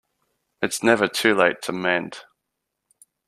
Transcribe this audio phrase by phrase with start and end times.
[0.63, 2.23] It's never too late to mend.